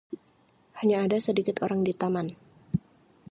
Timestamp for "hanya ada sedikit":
0.81-1.57